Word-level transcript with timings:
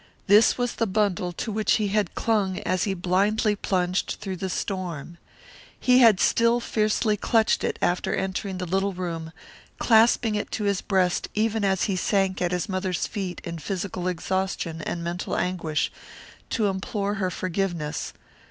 This 0.25 0.57
was 0.57 0.73
the 0.73 0.87
bundle 0.87 1.31
to 1.33 1.51
which 1.51 1.73
he 1.73 1.89
had 1.89 2.15
clung 2.15 2.57
as 2.61 2.85
he 2.85 2.95
blindly 2.95 3.55
plunged 3.55 4.17
through 4.19 4.37
the 4.37 4.49
storm. 4.49 5.19
He 5.79 5.99
had 5.99 6.19
still 6.19 6.59
fiercely 6.59 7.15
clutched 7.15 7.63
it 7.63 7.77
after 7.83 8.15
entering 8.15 8.57
the 8.57 8.65
little 8.65 8.93
room, 8.93 9.31
clasping 9.77 10.33
it 10.33 10.49
to 10.53 10.63
his 10.63 10.81
breast 10.81 11.29
even 11.35 11.63
as 11.63 11.83
he 11.83 11.95
sank 11.95 12.41
at 12.41 12.51
his 12.51 12.67
mother's 12.67 13.05
feet 13.05 13.41
in 13.43 13.59
physical 13.59 14.07
exhaustion 14.07 14.81
and 14.81 15.03
mental 15.03 15.37
anguish, 15.37 15.91
to 16.49 16.65
implore 16.65 17.13
her 17.21 17.29
forgiveness. 17.29 18.11